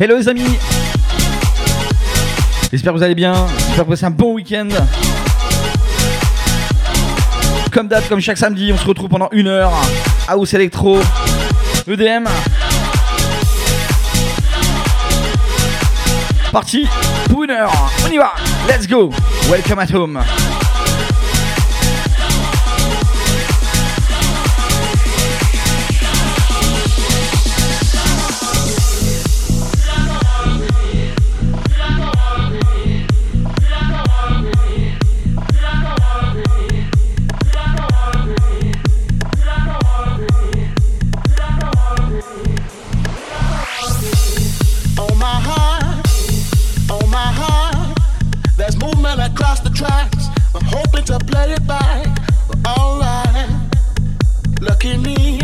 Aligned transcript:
Hello 0.00 0.16
les 0.16 0.28
amis 0.28 0.56
J'espère 2.70 2.92
que 2.92 2.98
vous 2.98 3.02
allez 3.02 3.16
bien, 3.16 3.34
j'espère 3.48 3.78
que 3.78 3.82
vous 3.82 3.90
passez 3.90 4.04
un 4.04 4.10
bon 4.10 4.34
week-end. 4.34 4.68
Comme 7.72 7.88
date, 7.88 8.08
comme 8.08 8.20
chaque 8.20 8.38
samedi, 8.38 8.70
on 8.72 8.76
se 8.78 8.86
retrouve 8.86 9.08
pendant 9.08 9.28
une 9.32 9.48
heure. 9.48 9.72
House 10.28 10.54
Electro, 10.54 11.00
EDM. 11.88 12.28
Parti 16.52 16.86
pour 17.28 17.42
une 17.42 17.50
heure, 17.50 17.72
on 18.06 18.12
y 18.12 18.18
va, 18.18 18.34
let's 18.68 18.86
go, 18.86 19.10
welcome 19.50 19.80
at 19.80 19.92
home. 19.92 20.20
tracks. 49.78 50.26
I'm 50.56 50.64
hoping 50.64 51.04
to 51.04 51.18
play 51.20 51.52
it. 51.52 51.62
Alright. 52.66 53.48
Lucky 54.60 54.96
me, 54.96 55.40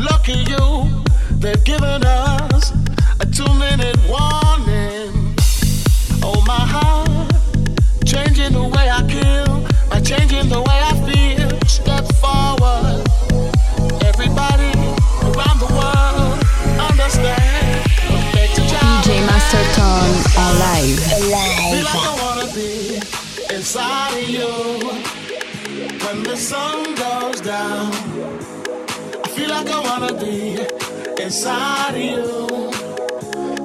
lucky 0.00 0.38
you. 0.52 1.04
They've 1.42 1.62
given 1.62 2.02
us 2.04 2.72
a 3.20 3.26
two 3.26 3.52
minute 3.64 3.98
warning. 4.08 5.36
Oh, 6.24 6.42
my 6.46 6.62
heart. 6.74 7.30
Changing 8.06 8.52
the 8.54 8.66
way 8.74 8.86
I 8.98 9.02
kill, 9.14 9.66
by 9.90 10.00
changing 10.00 10.48
the 10.48 10.60
way 10.66 10.78
I 10.90 10.94
feel. 11.06 11.48
Step 11.68 12.04
forward. 12.22 13.04
Everybody 14.10 14.72
around 15.28 15.58
the 15.64 15.70
world 15.76 16.36
understand. 16.88 17.84
DJ 18.56 19.20
Master 19.28 19.64
alive. 20.40 20.98
Alive. 21.20 22.25
sun 26.56 26.94
goes 27.04 27.40
down, 27.40 27.90
I 29.24 29.28
feel 29.34 29.50
like 29.56 29.68
I 29.78 29.80
wanna 29.88 30.12
be 30.24 30.36
inside 31.24 31.96
you. 32.10 32.24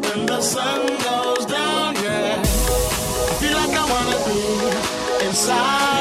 When 0.06 0.20
the 0.32 0.42
sun 0.54 0.82
goes 1.08 1.44
down, 1.58 1.90
yeah, 2.06 2.42
I 3.32 3.34
feel 3.40 3.56
like 3.62 3.76
I 3.84 3.86
wanna 3.94 4.20
be 4.28 4.42
inside. 5.28 6.01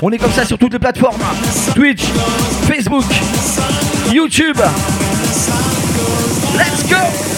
On 0.00 0.10
est 0.12 0.18
comme 0.18 0.32
ça 0.32 0.44
sur 0.44 0.58
toutes 0.58 0.72
les 0.72 0.78
plateformes 0.78 1.20
Twitch, 1.74 2.04
Facebook, 2.66 3.04
YouTube. 4.12 4.56
Let's 6.56 6.88
go! 6.88 7.37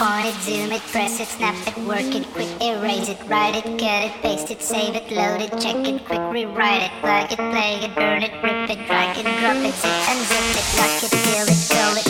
point 0.00 0.24
it, 0.24 0.34
zoom 0.40 0.72
it, 0.72 0.80
press 0.92 1.20
it, 1.20 1.28
snap 1.28 1.54
it, 1.68 1.76
work 1.84 2.14
it, 2.18 2.24
quick 2.32 2.48
erase 2.62 3.10
it, 3.10 3.18
write 3.28 3.54
it, 3.54 3.64
cut 3.78 4.04
it, 4.08 4.12
paste 4.22 4.50
it, 4.50 4.62
save 4.62 4.96
it, 4.96 5.10
load 5.10 5.42
it, 5.42 5.50
check 5.60 5.76
it, 5.86 6.02
quick 6.06 6.24
rewrite 6.32 6.84
it, 6.84 6.92
plug 7.02 7.30
it, 7.30 7.36
play 7.36 7.84
it, 7.84 7.94
burn 7.94 8.22
it, 8.22 8.32
rip 8.42 8.70
it, 8.70 8.86
drag 8.86 9.18
it, 9.18 9.24
drop 9.40 9.56
it, 9.56 9.74
zip 9.74 9.92
unzip 10.08 10.56
it, 10.60 10.68
lock 10.78 11.04
it, 11.04 11.12
fill 11.24 11.48
it, 11.48 11.68
go 11.68 12.00
it. 12.00 12.09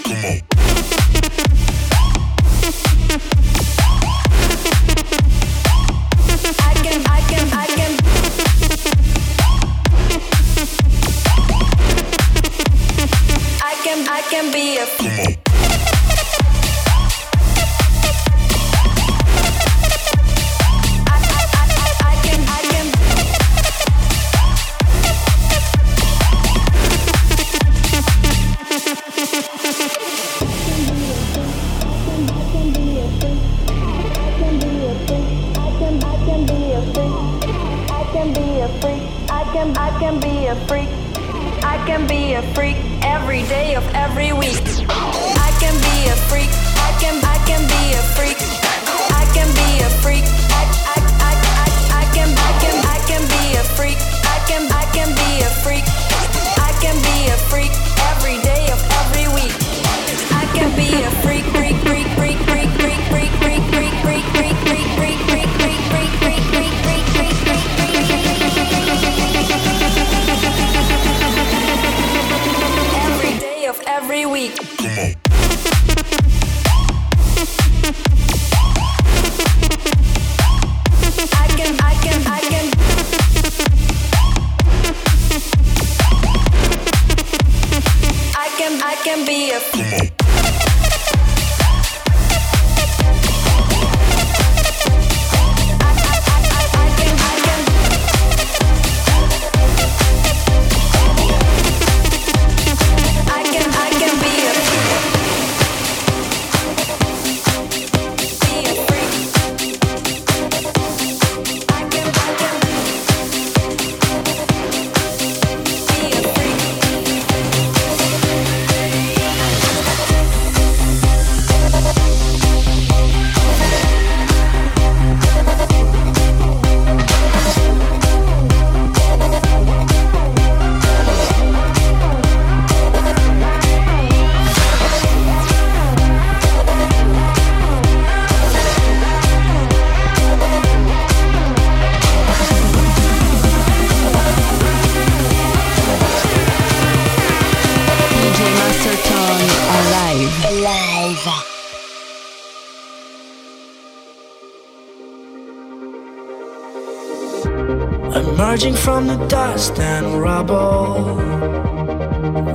from 158.83 159.05
the 159.05 159.17
dust 159.27 159.79
and 159.79 160.19
rubble. 160.19 161.15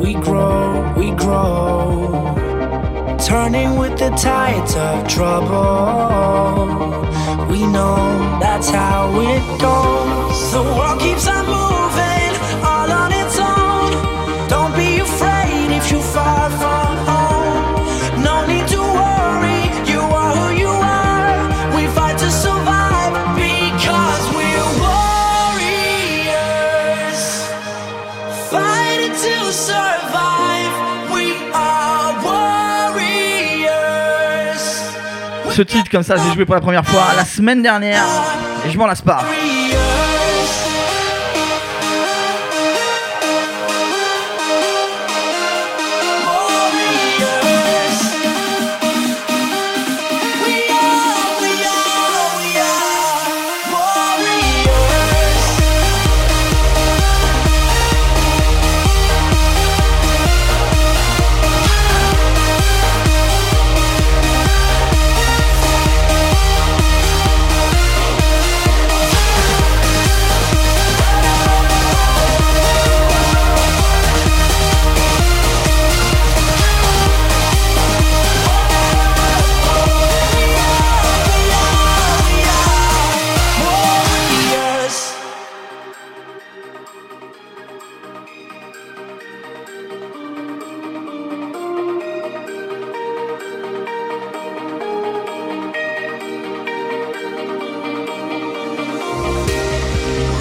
We 0.01 0.15
grow, 0.15 0.93
we 0.97 1.13
grow, 1.13 2.35
turning 3.25 3.77
with 3.79 3.97
the 3.97 4.11
tides 4.11 4.75
of 4.75 5.07
trouble. 5.07 5.57
We 7.49 7.65
know 7.67 7.97
that's 8.41 8.69
how 8.71 9.21
it 9.21 9.61
goes. 9.61 10.53
The 10.53 10.63
world 10.63 11.01
keeps 11.01 11.29
on 11.29 11.47
moving. 11.47 12.16
ce 35.57 35.63
titre 35.63 35.91
comme 35.91 36.03
ça, 36.03 36.17
j'ai 36.19 36.35
joué 36.35 36.45
pour 36.45 36.55
la 36.55 36.61
première 36.61 36.87
fois 36.87 37.15
la 37.17 37.25
semaine 37.25 37.63
dernière 37.63 38.05
et 38.67 38.71
je 38.71 38.77
m'en 38.77 38.87
lasse 38.87 39.01
pas. 39.01 39.25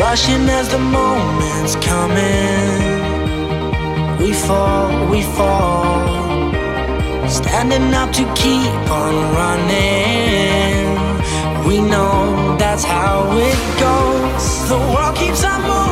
rushing 0.06 0.48
as 0.60 0.68
the 0.70 0.78
moment's 0.78 1.76
coming. 1.78 2.78
We 4.22 4.34
fall, 4.34 4.88
we 5.12 5.22
fall, 5.38 5.84
standing 7.28 7.92
up 8.02 8.12
to 8.20 8.24
keep 8.44 8.86
on 9.04 9.14
running. 9.40 10.86
We 11.68 11.78
know 11.92 12.56
that's 12.60 12.84
how 12.84 13.16
it 13.50 13.60
goes. 13.86 14.46
The 14.70 14.80
world 14.94 15.16
keeps 15.16 15.44
on 15.44 15.62
moving. 15.64 15.85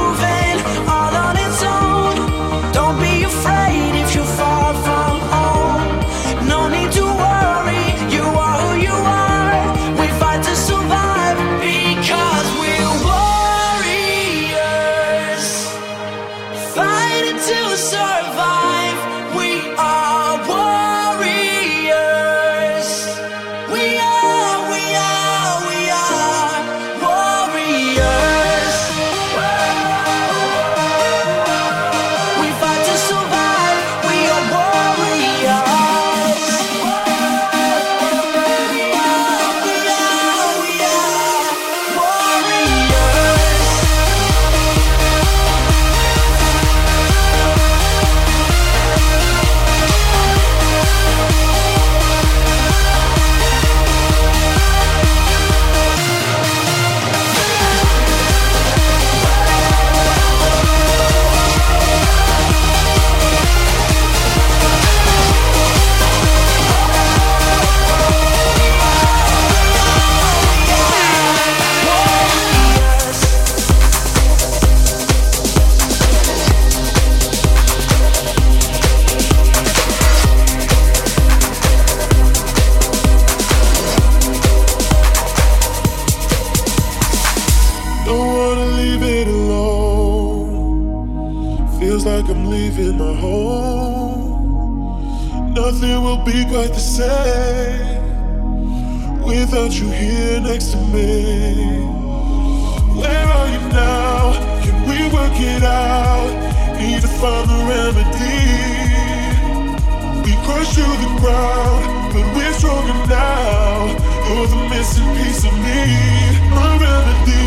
broken 112.84 113.10
now. 113.10 113.86
You're 114.28 114.48
the 114.48 114.68
missing 114.70 115.08
piece 115.16 115.46
of 115.46 115.54
me, 115.54 116.40
my 116.50 116.78
remedy. 116.78 117.46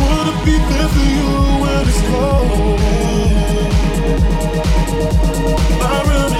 Wanna 0.00 0.44
be 0.44 0.58
there 0.58 0.88
for 0.88 1.06
you 1.16 1.30
when 1.62 1.88
it's 1.88 2.00
cold. 2.10 2.80
My 5.80 6.02
remedy. 6.08 6.31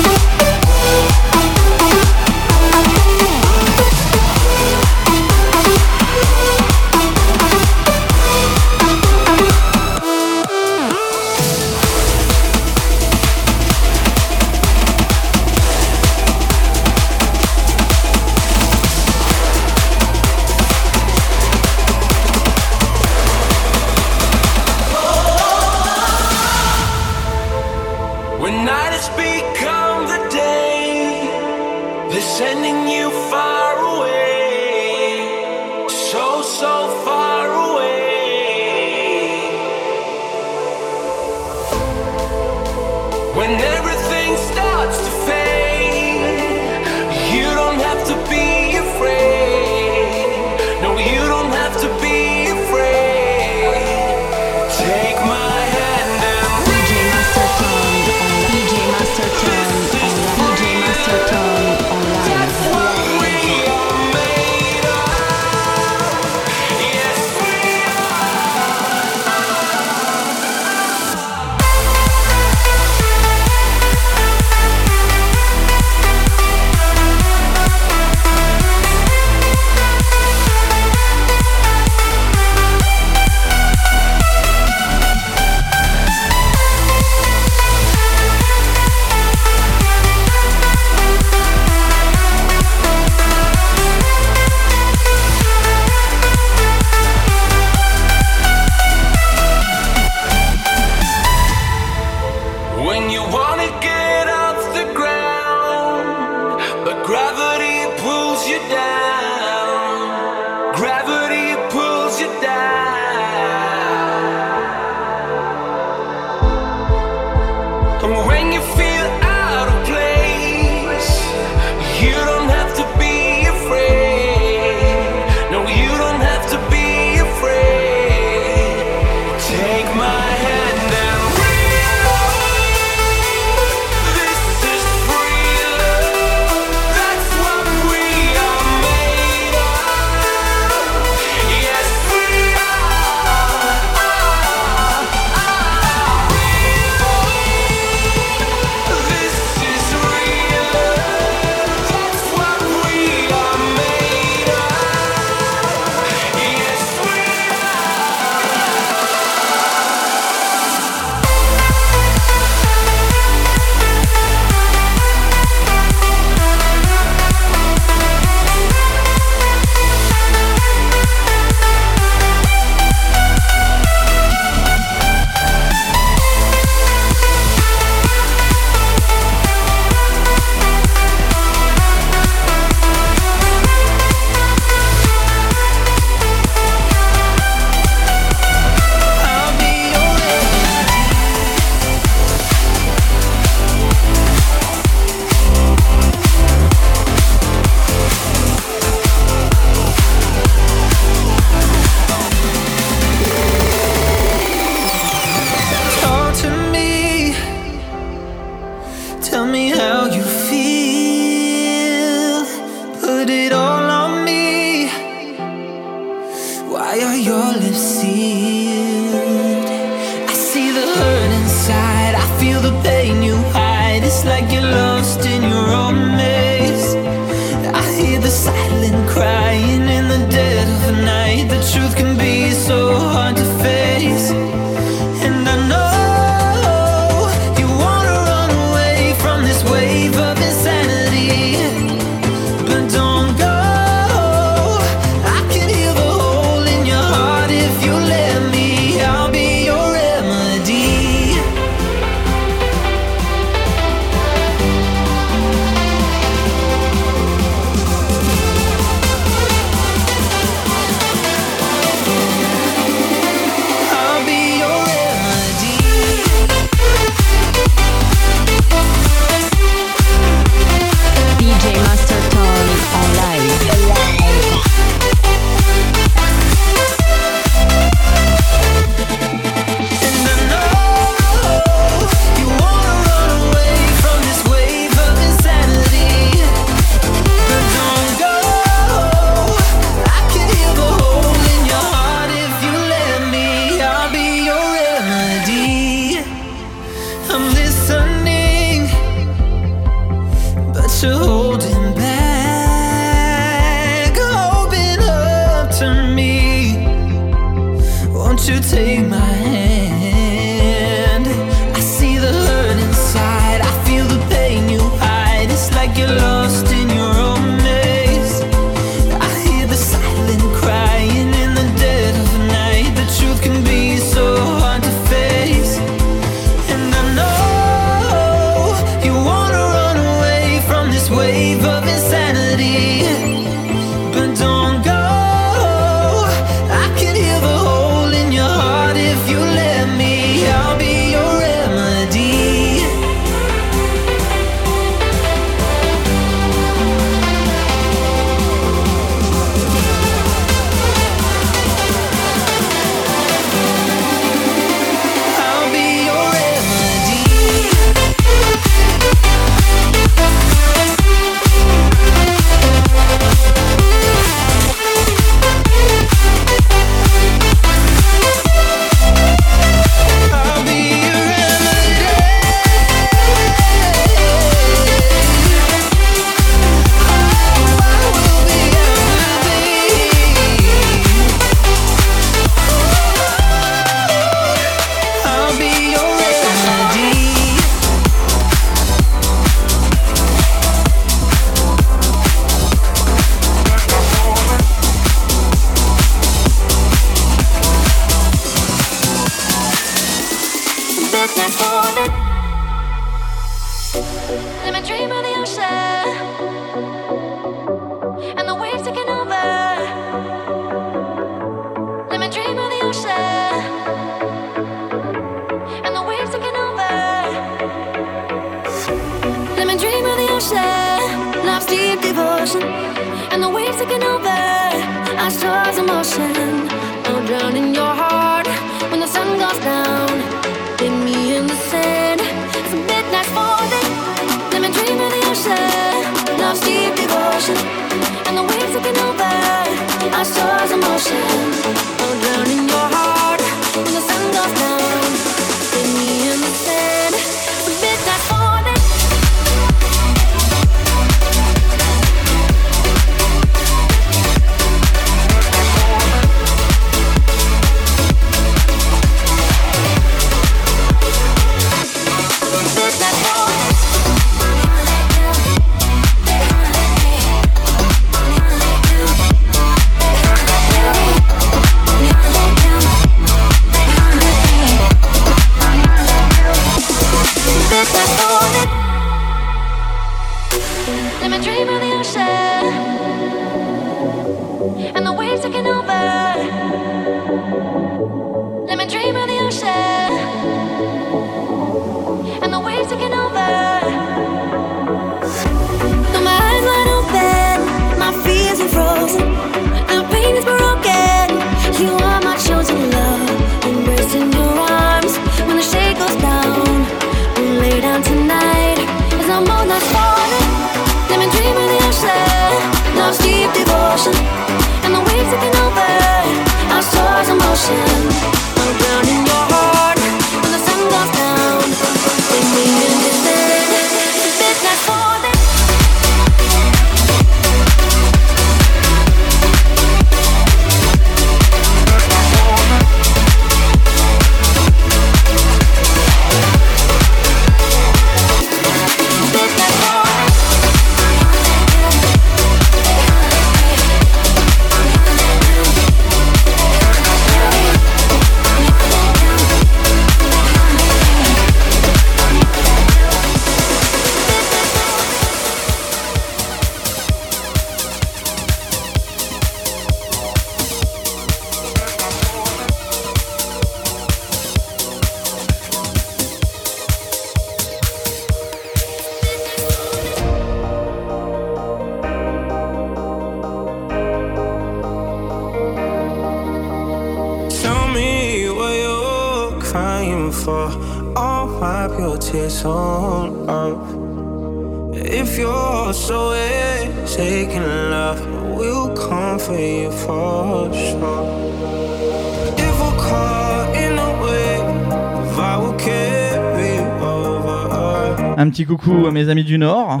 petit 598.62 598.76
coucou 598.76 599.06
à 599.08 599.10
mes 599.10 599.28
amis 599.28 599.42
du 599.42 599.58
Nord. 599.58 600.00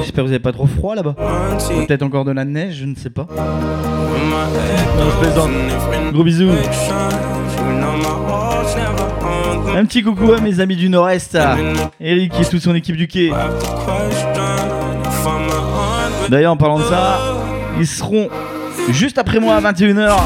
J'espère 0.00 0.16
que 0.16 0.20
vous 0.20 0.26
n'avez 0.26 0.38
pas 0.38 0.52
trop 0.52 0.66
froid 0.66 0.94
là-bas. 0.94 1.14
Peut-être 1.86 2.02
encore 2.02 2.26
de 2.26 2.32
la 2.32 2.44
neige, 2.44 2.76
je 2.80 2.84
ne 2.84 2.94
sais 2.94 3.08
pas. 3.08 3.26
Non, 3.30 5.10
je 5.10 5.16
plaisante. 5.18 5.50
Gros 6.12 6.24
bisous. 6.24 6.50
Un 9.74 9.84
petit 9.86 10.02
coucou 10.02 10.32
à 10.32 10.40
mes 10.40 10.60
amis 10.60 10.76
du 10.76 10.90
Nord-Est, 10.90 11.38
Eric 12.00 12.32
et 12.38 12.44
toute 12.44 12.60
son 12.60 12.74
équipe 12.74 12.96
du 12.96 13.08
quai. 13.08 13.32
D'ailleurs, 16.28 16.52
en 16.52 16.58
parlant 16.58 16.80
de 16.80 16.84
ça, 16.84 17.18
ils 17.78 17.86
seront 17.86 18.28
juste 18.90 19.16
après 19.16 19.40
moi 19.40 19.54
à 19.54 19.60
21h 19.60 20.16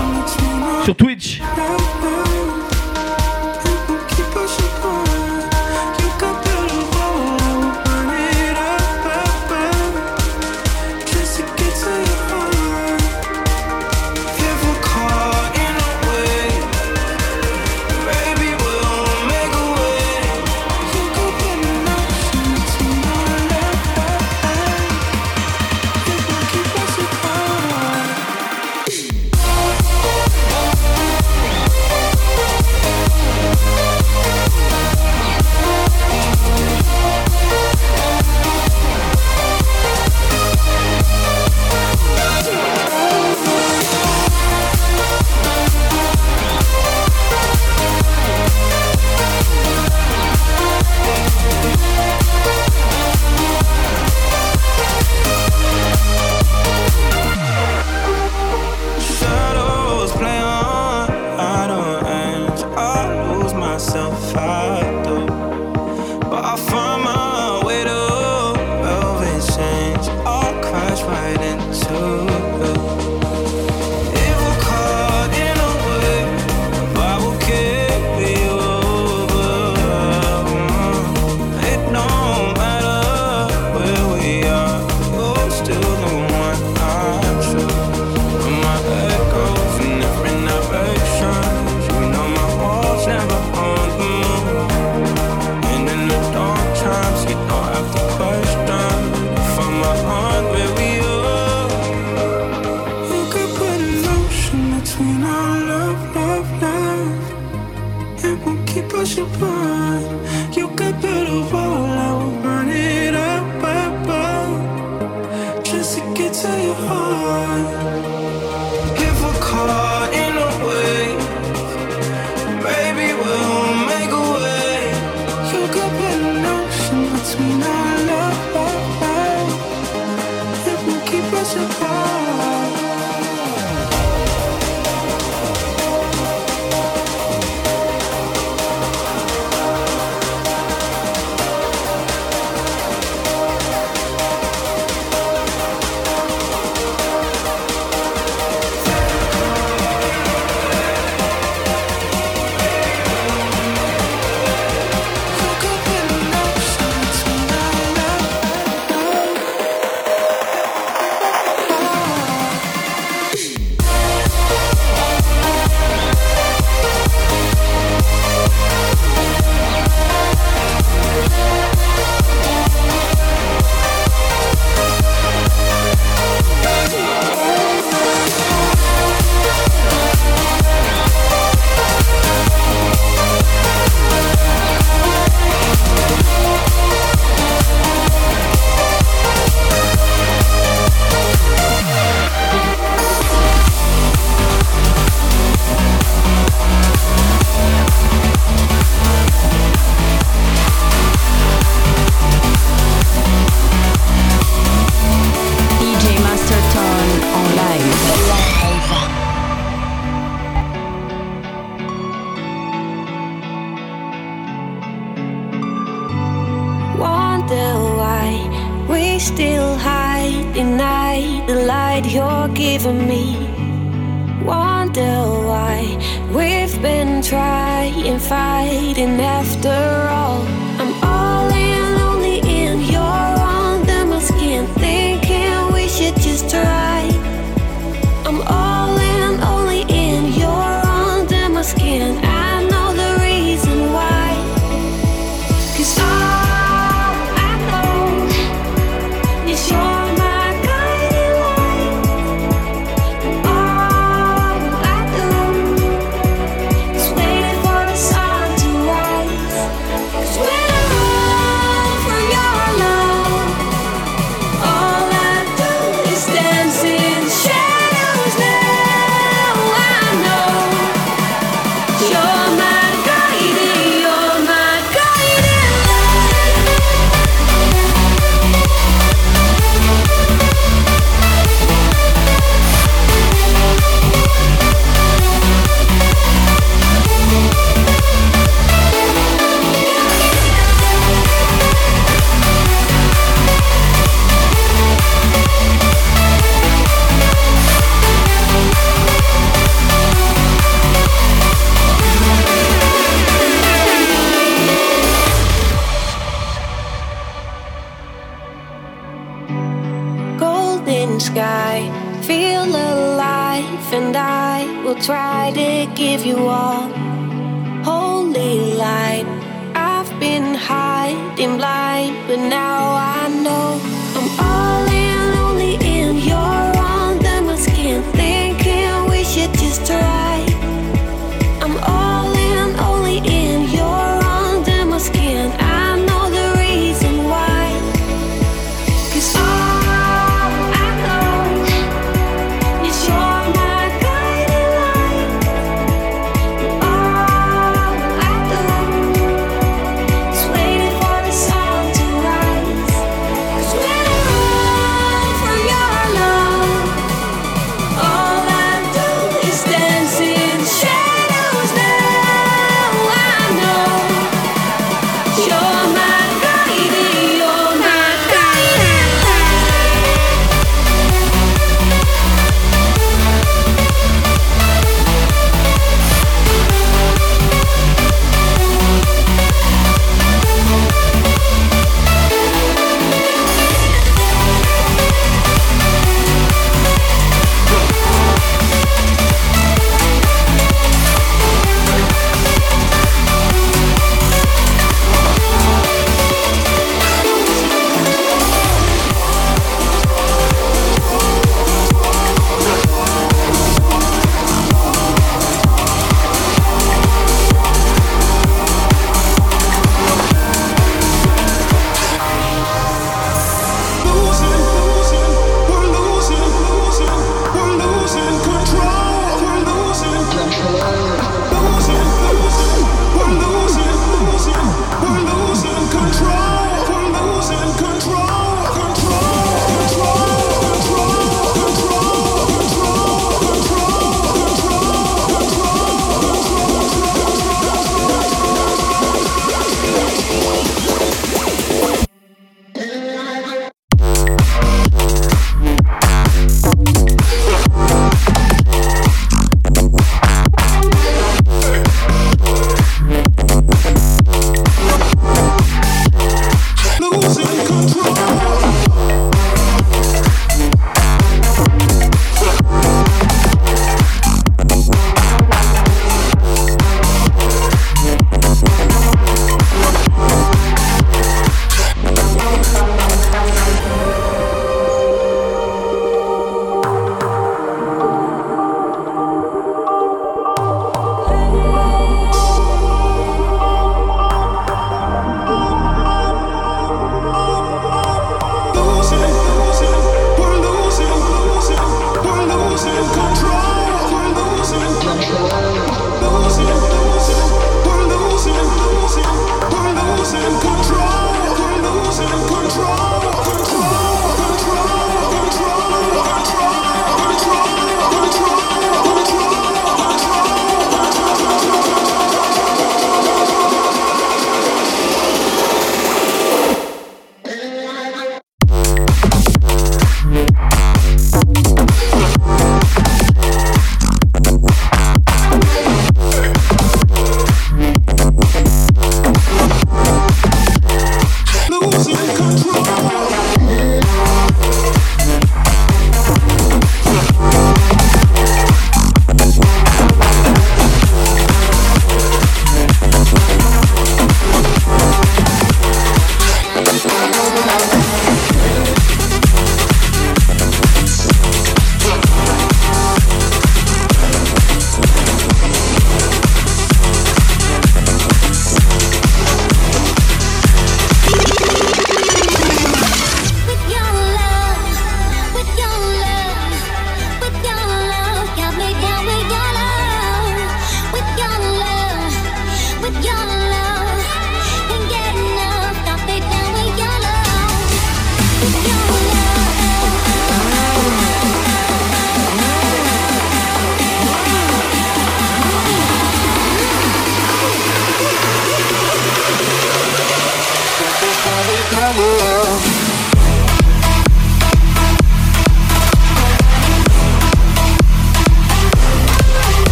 will 314.92 315.02
try 315.02 315.50
to 315.54 315.94
give 315.94 316.26
you 316.26 316.36
all 316.48 317.11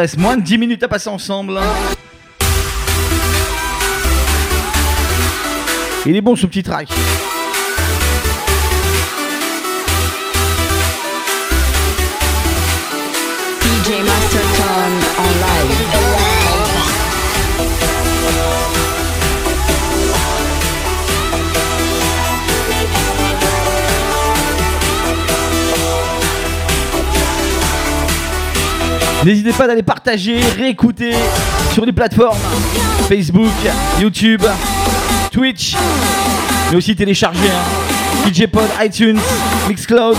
reste 0.00 0.16
moins 0.16 0.38
de 0.38 0.42
10 0.42 0.56
minutes 0.56 0.82
à 0.82 0.88
passer 0.88 1.10
ensemble. 1.10 1.60
Il 6.06 6.16
est 6.16 6.22
bon 6.22 6.36
ce 6.36 6.46
petit 6.46 6.62
track. 6.62 6.88
N'hésitez 29.24 29.52
pas 29.52 29.66
d'aller 29.66 29.82
partager, 29.82 30.40
réécouter 30.56 31.12
sur 31.74 31.84
les 31.84 31.92
plateformes 31.92 32.38
Facebook, 33.06 33.52
YouTube, 34.00 34.42
Twitch, 35.30 35.76
mais 36.70 36.76
aussi 36.76 36.96
télécharger 36.96 37.48
hein. 37.48 38.28
DJ 38.30 38.46
Pod, 38.46 38.68
iTunes, 38.82 39.18
Mixcloud. 39.68 40.16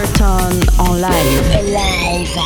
Masterton 0.00 0.60
en 0.78 0.94
live. 0.94 1.10
Live. 1.66 2.38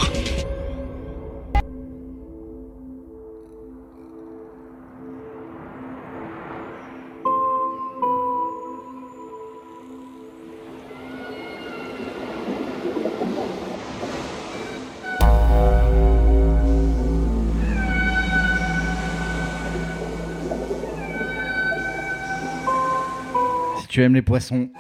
Tu 23.89 24.03
aimes 24.03 24.15
les 24.15 24.23
poissons, 24.23 24.71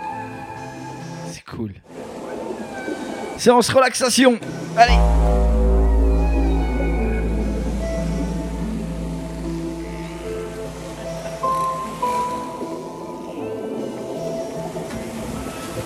c'est 1.30 1.44
cool. 1.44 1.74
Séance 3.36 3.68
relaxation. 3.70 4.38
Allez. 4.76 4.98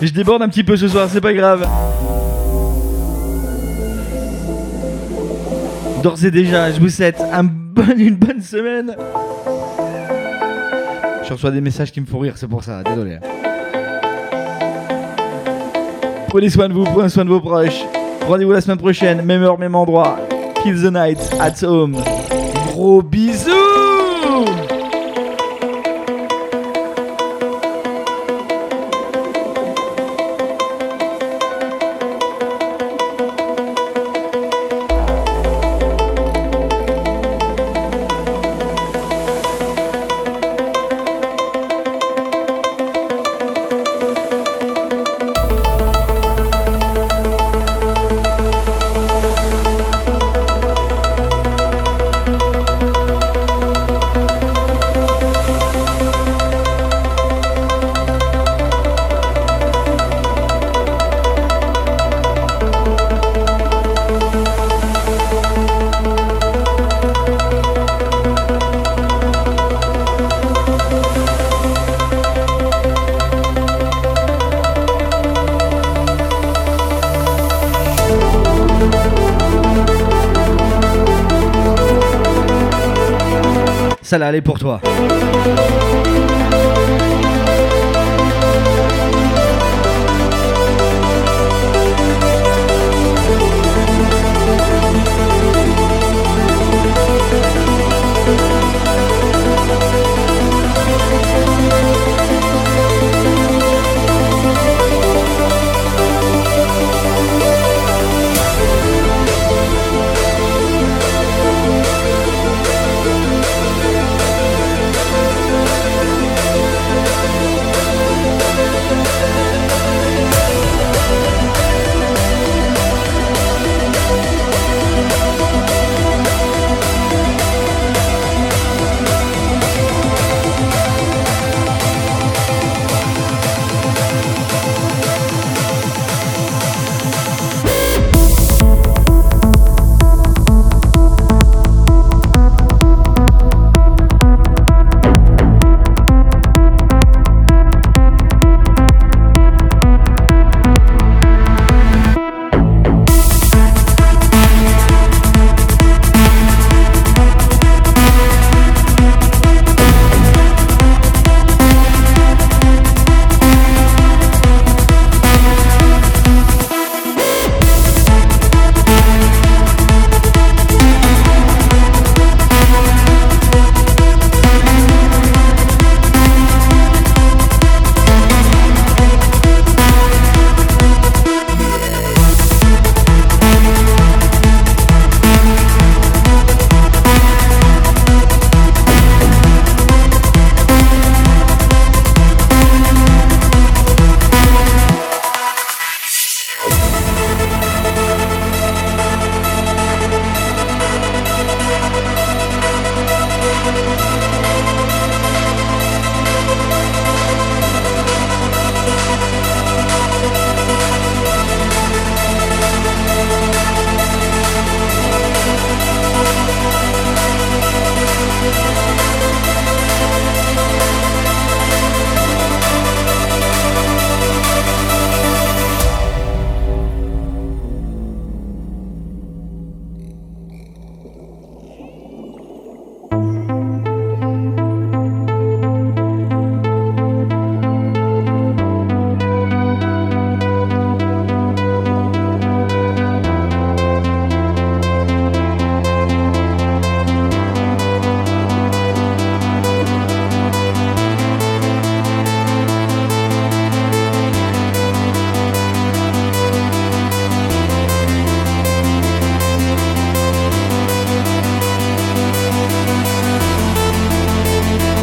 Je 0.00 0.12
déborde 0.12 0.42
un 0.42 0.48
petit 0.48 0.62
peu 0.62 0.76
ce 0.76 0.86
soir, 0.86 1.08
c'est 1.10 1.20
pas 1.20 1.32
grave. 1.32 1.68
D'ores 6.02 6.24
et 6.24 6.30
déjà, 6.30 6.70
je 6.70 6.78
vous 6.78 6.88
souhaite 6.88 7.20
une 7.96 8.14
bonne 8.14 8.40
semaine. 8.40 8.94
Je 11.24 11.32
reçois 11.32 11.50
des 11.50 11.60
messages 11.60 11.90
qui 11.90 12.00
me 12.00 12.06
font 12.06 12.20
rire, 12.20 12.34
c'est 12.36 12.46
pour 12.46 12.62
ça, 12.62 12.82
désolé. 12.84 13.18
Prenez 16.28 16.50
soin 16.50 16.68
de 16.68 16.74
vous, 16.74 16.84
prenez 16.84 17.08
soin 17.08 17.24
de 17.24 17.30
vos 17.30 17.40
proches. 17.40 17.82
Rendez-vous 18.26 18.52
la 18.52 18.60
semaine 18.60 18.78
prochaine, 18.78 19.22
même 19.22 19.42
heure, 19.42 19.58
même 19.58 19.74
endroit. 19.74 20.18
Kill 20.62 20.74
the 20.74 20.92
night 20.92 21.18
at 21.40 21.62
home. 21.62 21.96
Gros 22.72 23.02
bisous 23.02 23.27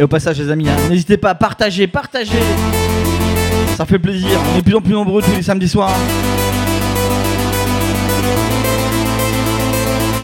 au 0.05 0.07
passage, 0.07 0.39
les 0.39 0.51
amis, 0.51 0.69
hein, 0.69 0.75
n'hésitez 0.87 1.17
pas 1.17 1.31
à 1.31 1.35
partager, 1.35 1.87
partager. 1.87 2.37
Ça 3.75 3.85
fait 3.85 3.99
plaisir. 3.99 4.39
On 4.53 4.57
est 4.57 4.61
de 4.61 4.63
plus 4.63 4.75
en 4.75 4.81
plus 4.81 4.93
nombreux 4.93 5.21
tous 5.21 5.35
les 5.35 5.41
samedis 5.41 5.67
soirs. 5.67 5.91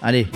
Allez. 0.03 0.27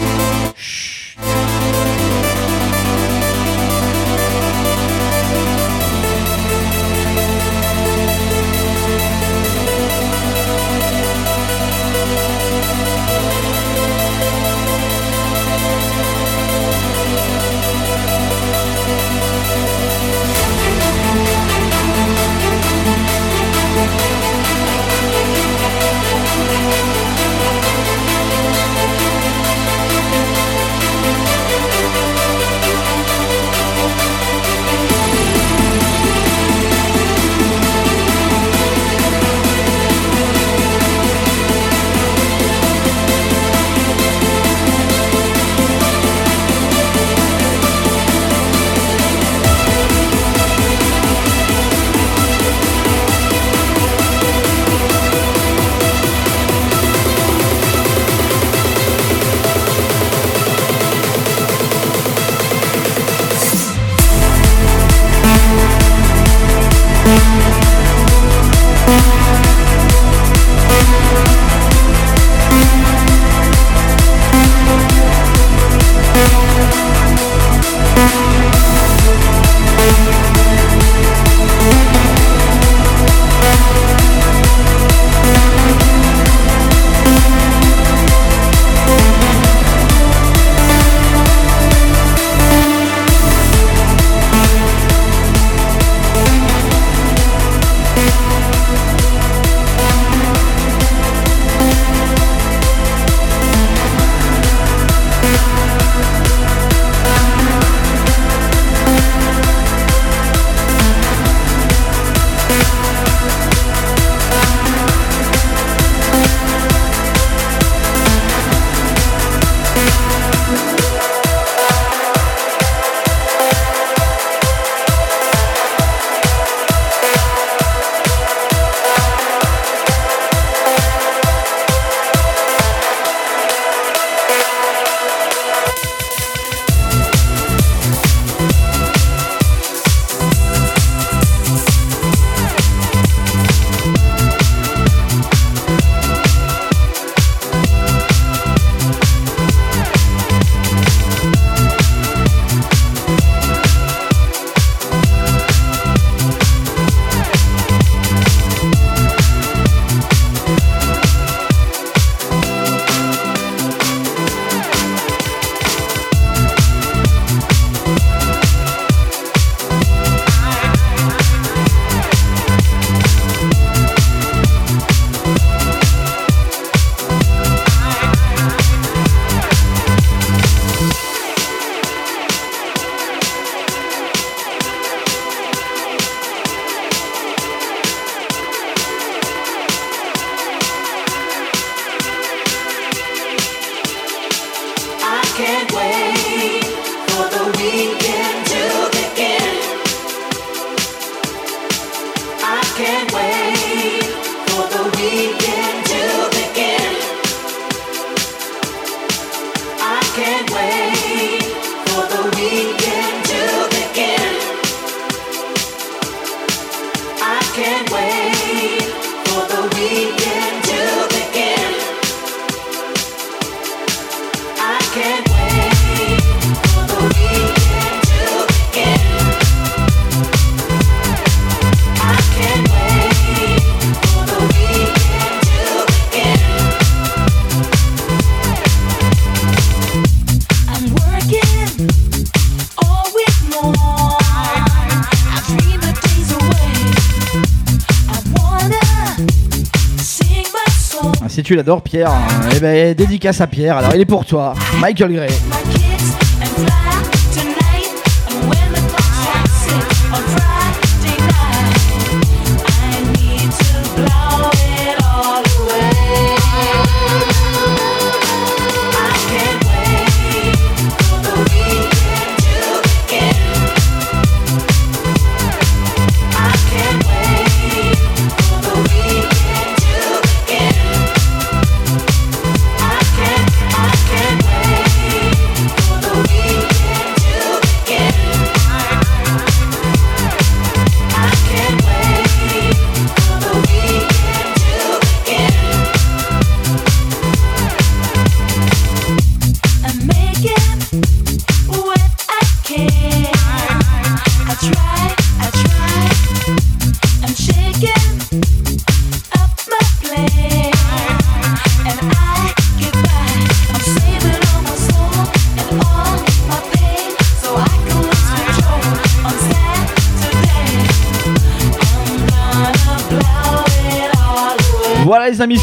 Tu 251.45 251.55
l'adores, 251.55 251.83
Pierre, 251.83 252.09
euh, 252.09 252.49
eh 252.55 252.59
ben, 252.59 252.93
dédicace 252.95 253.39
à 253.39 253.45
Pierre. 253.45 253.77
Alors, 253.77 253.91
il 253.93 254.01
est 254.01 254.05
pour 254.05 254.25
toi, 254.25 254.55
Michael 254.79 255.13
Gray. 255.13 255.29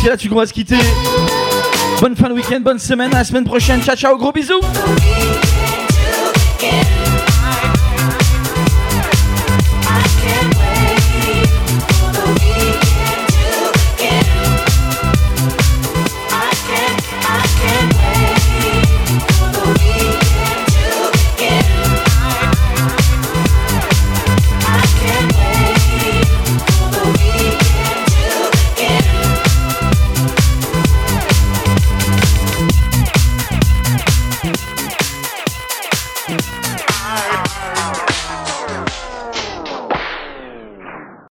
Amis, 0.03 0.05
c'est 0.05 0.09
là-dessus 0.09 0.29
qu'on 0.29 0.37
va 0.37 0.47
se 0.47 0.53
quitter. 0.53 0.77
Bonne 2.01 2.17
fin 2.17 2.29
de 2.29 2.35
week-end, 2.35 2.61
bonne 2.61 2.79
semaine, 2.79 3.15
à 3.15 3.19
la 3.19 3.25
semaine 3.25 3.45
prochaine. 3.45 3.83
Ciao, 3.83 3.97
ciao, 3.97 4.17
gros 4.17 4.33
bisous. 4.33 4.61